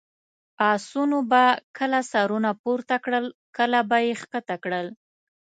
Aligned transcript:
اسونو 0.73 1.17
به 1.31 1.43
کله 1.77 1.99
سرونه 2.11 2.51
پورته 2.63 2.95
کړل، 3.05 3.25
کله 3.57 3.79
به 3.89 3.97
یې 4.05 4.13
کښته 4.19 4.55
کړل. 4.63 4.87